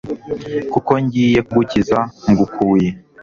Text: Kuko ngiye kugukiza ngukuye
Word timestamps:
Kuko 0.71 0.91
ngiye 1.03 1.39
kugukiza 1.47 1.97
ngukuye 2.29 2.89